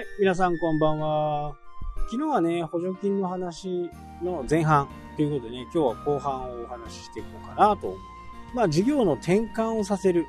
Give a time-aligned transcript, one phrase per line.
[0.00, 1.54] い、皆さんこんばんは。
[2.10, 3.90] 昨日はね、補助金の話
[4.22, 7.98] の前半ということでね、今日は後半をお話ししていこうかなと思う。
[8.54, 10.26] まあ、事業の転換をさせる。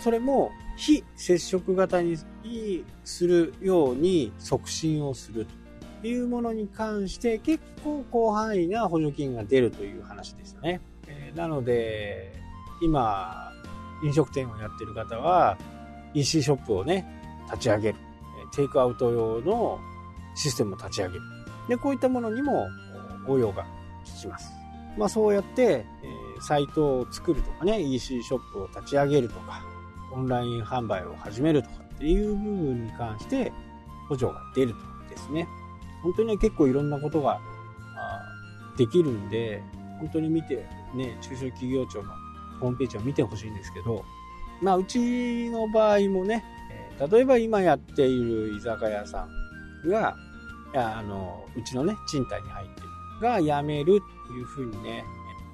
[0.00, 2.16] それも、非接触型に
[3.04, 5.46] するように促進をする
[6.00, 10.80] というものに関して結構広範囲な補助金が出るという話でしたね。
[11.08, 12.32] え、なので、
[12.80, 13.50] 今、
[14.04, 15.58] 飲食店をやってる方は、
[16.14, 17.04] EC ショップをね、
[17.46, 18.07] 立ち上げる。
[18.52, 19.78] テイクアウト用の
[20.34, 21.20] システムを立ち上げる。
[21.68, 22.68] で、こういったものにも
[23.26, 23.68] 応用が効
[24.20, 24.52] きます。
[24.96, 29.62] まあそうやって、えー、サイトを作るとかね、EC ショップを立ち上げるとか、
[30.12, 33.52] オンライン販売を始めるとかっていう部分に関して
[34.08, 34.78] 補助が出ると
[35.10, 35.46] ですね。
[36.02, 37.40] 本当にね、結構いろんなことが
[38.76, 39.62] できるんで、
[39.98, 42.12] 本当に見て、ね、中小企業庁の
[42.60, 44.04] ホームページを見てほしいんですけど、
[44.62, 46.44] まあうちの場合もね、
[47.10, 49.26] 例えば今やっている居酒屋さ
[49.84, 50.16] んが、
[50.74, 52.88] あの、うちのね、賃貸に入ってる。
[53.20, 55.04] が辞めるというふうにね、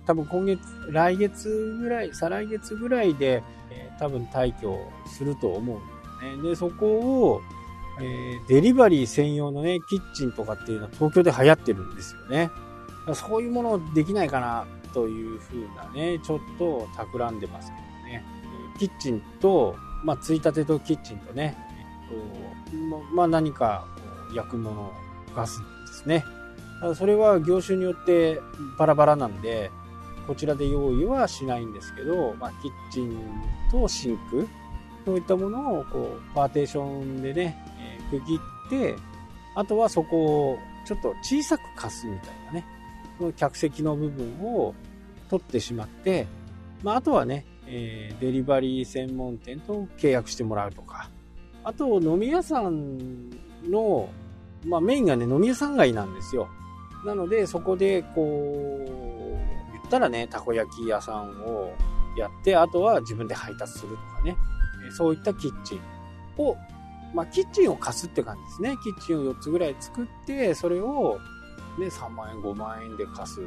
[0.07, 5.81] 多分今月、来月ぐらい、再来月ぐらいで、えー、多分退去すると思うん
[6.21, 6.49] だよね。
[6.51, 7.43] で、そこを、
[8.01, 12.51] えー、デリバリー専用のね、キッチンとかっていうのは東京で流行ってるんですよね。
[13.15, 18.25] そういうものできないかなというふうなね、ちょっと企んでますけどね。
[18.79, 21.57] キッチンと、まあ、ついたてとキッチンとね、
[22.11, 23.87] えっと、まあ、何か
[24.35, 24.93] 焼くもの、
[25.35, 26.25] ガスですね。
[26.95, 28.41] それは業種によって
[28.79, 29.71] バラバラなんで、
[30.27, 33.19] こちらで用意はしないんですけど、まあ、キッチン
[33.71, 34.47] とシンク、
[35.05, 38.97] そういったものをこうパーテーションでね、えー、区切って、
[39.55, 42.67] あとはそこをちょっと小さく貸すみたいなね、
[43.19, 44.75] その客席の部分を
[45.31, 46.27] 取ってしまって、
[46.83, 51.09] まあ、あとはね、えー、デリバリー専門店と契約してもらうとか、
[51.65, 53.31] あと飲み屋さん
[53.69, 54.09] の、
[54.67, 56.49] まあメインがね、飲み屋さん街なんですよ。
[57.05, 61.73] なので、そこでこう、言ったらね、たこ焼き屋さんを
[62.17, 64.37] やって、あとは自分で配達するとかね、
[64.93, 65.81] そういったキッチン
[66.43, 66.57] を、
[67.15, 68.77] まあキッチンを貸すって感じですね。
[68.83, 71.19] キッチンを4つぐらい作って、それを、
[71.79, 73.41] ね、3万円、5万円で貸す。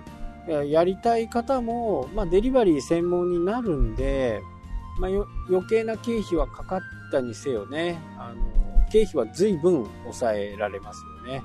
[0.47, 4.41] やりたい方も、まあ、デリバリー専門になるんで、
[4.99, 5.11] まあ、
[5.49, 6.81] 余計な経費はかかっ
[7.11, 11.43] たにせよね、あの、経費は随分抑えられますよね。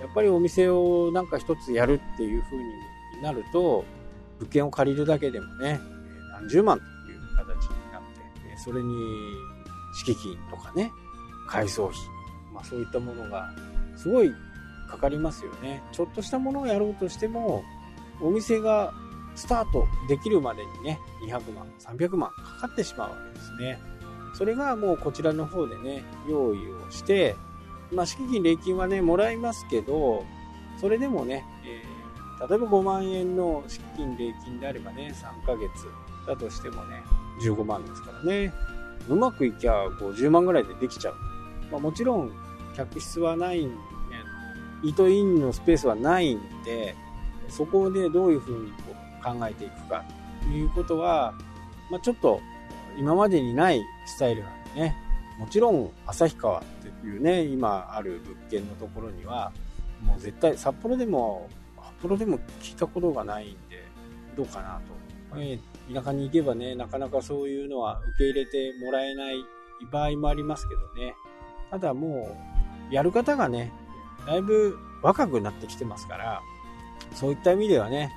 [0.00, 3.84] やっぱりお店をなんか一つやるっていう風になると、
[4.38, 5.80] 物件を借りるだけでもね、
[6.32, 8.94] 何十万という形になって、それに
[9.94, 10.90] 敷金とかね、
[11.48, 11.98] 改装費、
[12.52, 13.50] まあそういったものが
[13.96, 14.32] すごい
[14.88, 15.82] かかりますよね。
[15.92, 17.64] ちょっとしたものをやろうとしても、
[18.24, 18.92] お店が
[19.34, 23.78] スタートできるまでにね、200万、300万かかってしまうわけですね。
[24.34, 27.36] それがもうこちらの方でね、用意をして、
[27.92, 30.24] まあ、敷金、礼金はね、もらいますけど、
[30.80, 35.70] それでもね、えー、例えば5万円の敷金、礼金であればね、3ヶ月
[36.26, 37.02] だとしてもね、
[37.42, 38.52] 15万ですからね、
[39.08, 41.14] うまくいきゃ50万ぐらいでできちゃう。
[41.70, 42.32] まあ、もちろん、
[42.74, 43.74] 客室はないんで、
[44.82, 46.96] イートインのスペースはないんで、
[47.48, 48.72] そこでどういうふうに
[49.22, 50.04] 考えていくか
[50.42, 51.34] ということは、
[51.90, 52.40] まあ、ちょっと
[52.98, 54.96] 今までにないスタイルなんでね、
[55.38, 59.52] もちろん旭川っていうね、今ある物件のところには、
[60.02, 63.84] もう絶対札幌でも、札幌でも聞いたことがないんで、
[64.36, 64.80] どうかな
[65.32, 65.40] と。
[65.40, 65.58] え
[65.92, 69.36] 田舎に行けばね、なかなかそういうのは受け入れてもらえない
[69.90, 71.14] 場合もありますけどね。
[71.70, 72.36] ただも
[72.90, 73.72] う、やる方がね、
[74.26, 76.40] だいぶ若くなってきてますから、
[77.14, 78.12] そういった意味ではね、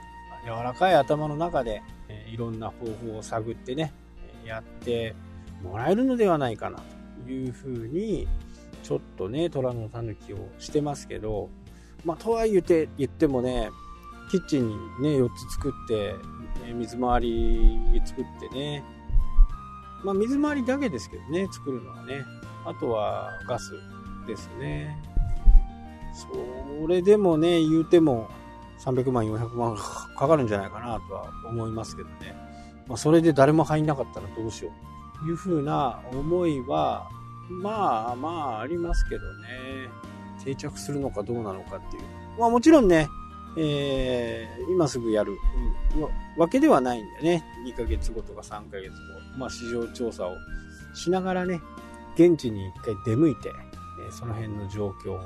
[0.45, 3.93] 柔らかい頭の中で、えいろんな方法を探ってね、
[4.45, 5.15] やって
[5.61, 6.79] もらえるのではないかな
[7.25, 8.27] というふうに、
[8.83, 11.49] ちょっとね、虎の狸をしてますけど、
[12.05, 13.69] まあ、とは言って言ってもね、
[14.31, 16.15] キッチンにね、4つ作って、
[16.73, 18.83] 水回り作ってね、
[20.03, 22.23] まあ、水回りだけですけどね、作るのはね。
[22.65, 23.71] あとはガス
[24.27, 24.97] ですね。
[26.13, 28.29] それでもね、言うても、
[28.79, 32.35] 300万、400万かかるんじゃないかなとは思いますけどね。
[32.87, 34.71] まあ、それで誰も入んなかったらどうしよ
[35.15, 37.09] うというふうな思いは、
[37.49, 39.89] まあまあありますけどね。
[40.43, 42.03] 定着するのかどうなのかっていう。
[42.39, 43.07] まあもちろんね、
[43.57, 45.33] えー、今すぐやる
[45.95, 47.43] うんわけではないんでね。
[47.65, 48.97] 2ヶ月後とか3ヶ月後、
[49.37, 50.35] まあ市場調査を
[50.93, 51.61] しながらね、
[52.15, 53.51] 現地に一回出向いて、
[54.11, 55.19] その辺の状況を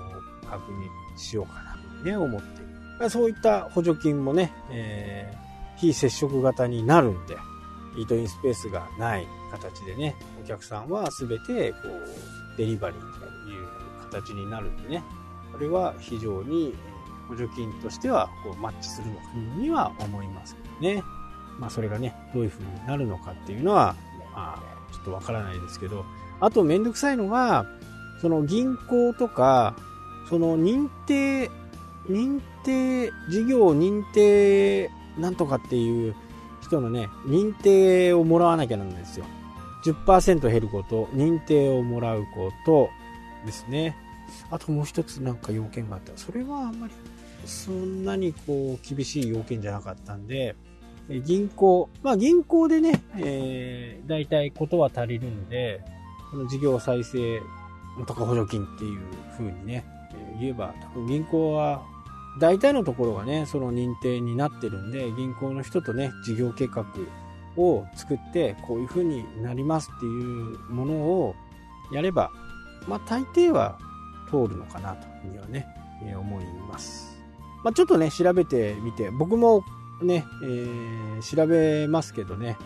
[0.50, 2.71] 確認しようかなとね、思ってい
[3.10, 7.38] そういった補助金もね、えー、非接触型になるんで、
[7.98, 13.68] イートインスペースがない形でね、お客さんは全てこうデリバリーという
[14.12, 15.04] 形になるんでね、
[15.52, 16.76] これは非常に
[17.28, 19.22] 補助金としてはこうマッチするのか
[19.58, 21.04] には思いますけどね。
[21.60, 23.96] まあそれがね、どういう風になるのかっていうのは、
[24.34, 24.64] まあ
[24.94, 26.06] ちょっとわからないですけど、
[26.40, 27.66] あとめんどくさいのが、
[28.22, 29.76] その銀行とか、
[30.30, 31.50] その認定、
[32.10, 36.16] 認定、事業認定なんとかっていう
[36.62, 39.26] 人のね、認定をもらわなきゃなんですよ。
[39.84, 42.90] 10%減ること、認定をもらうこと
[43.46, 43.96] ですね。
[44.50, 46.12] あともう一つなんか要件があった。
[46.16, 46.94] それはあんまり
[47.46, 50.56] そんなにこう厳しい要件じゃなかったんで、
[51.26, 55.84] 銀行、まあ銀行でね、えー、大体ことは足りるんで、
[56.30, 57.42] この事業再生
[58.06, 59.02] とか補助金っていう
[59.38, 59.86] 風にね、
[60.40, 61.84] 言えば、多分銀行は
[62.40, 66.86] 大体のところがね、その認定になってるんで、銀行の人とね、事業計画
[67.58, 71.36] を作って、こういう風になりますっていうものを
[71.92, 72.32] やれば、
[72.88, 73.78] まあ大抵は
[74.30, 75.68] 通るのかなというにはね、
[76.04, 77.20] えー、思います。
[77.64, 79.64] まあちょっとね、調べてみて、僕も
[80.02, 82.58] ね、えー、調べますけどね、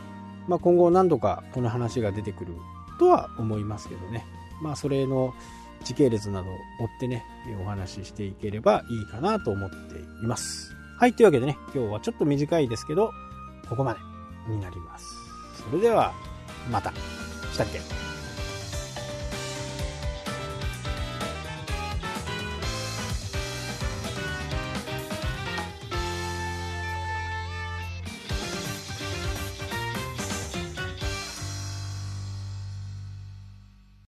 [0.48, 2.54] まあ今後何度かこの話が出てくる
[3.00, 4.26] とは思いますけどね、
[4.62, 5.34] まあそれの
[5.84, 7.24] 時系列などを追ってね、
[7.62, 10.74] お話ししていければいいかなと思っています。
[10.98, 13.12] はい、というわけでね、今日はちょっと短いですけど、
[13.70, 14.00] ここまで
[14.54, 15.06] になります。
[15.70, 16.14] それでは、
[16.72, 16.92] また。
[16.92, 18.15] したっけ？